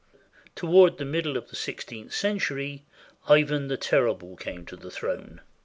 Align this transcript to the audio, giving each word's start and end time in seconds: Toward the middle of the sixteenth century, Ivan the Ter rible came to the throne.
Toward 0.55 0.97
the 0.97 1.05
middle 1.05 1.37
of 1.37 1.49
the 1.51 1.55
sixteenth 1.55 2.11
century, 2.11 2.83
Ivan 3.27 3.67
the 3.67 3.77
Ter 3.77 4.05
rible 4.07 4.35
came 4.39 4.65
to 4.65 4.75
the 4.75 4.89
throne. 4.89 5.41